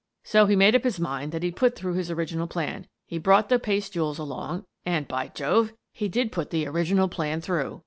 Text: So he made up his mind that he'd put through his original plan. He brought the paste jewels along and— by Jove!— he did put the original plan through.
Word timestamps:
So 0.23 0.47
he 0.47 0.55
made 0.55 0.75
up 0.75 0.83
his 0.83 0.99
mind 0.99 1.31
that 1.31 1.43
he'd 1.43 1.55
put 1.55 1.75
through 1.75 1.93
his 1.93 2.09
original 2.09 2.47
plan. 2.47 2.87
He 3.05 3.19
brought 3.19 3.49
the 3.49 3.59
paste 3.59 3.93
jewels 3.93 4.17
along 4.17 4.65
and— 4.83 5.07
by 5.07 5.27
Jove!— 5.27 5.73
he 5.93 6.09
did 6.09 6.31
put 6.31 6.49
the 6.49 6.65
original 6.65 7.07
plan 7.07 7.39
through. 7.39 7.79